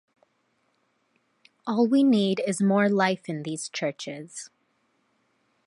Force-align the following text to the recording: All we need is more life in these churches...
All 1.67 1.85
we 1.85 2.01
need 2.01 2.41
is 2.47 2.59
more 2.59 2.89
life 2.89 3.29
in 3.29 3.43
these 3.43 3.69
churches... 3.69 4.49